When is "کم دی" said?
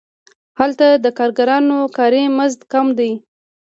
2.71-3.11